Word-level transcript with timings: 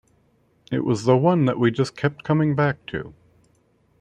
It 0.71 0.83
was 0.83 1.03
the 1.03 1.15
one 1.15 1.45
that 1.45 1.59
we 1.59 1.69
just 1.69 1.95
kept 1.95 2.23
coming 2.23 2.55
back 2.55 2.87
to. 2.87 3.13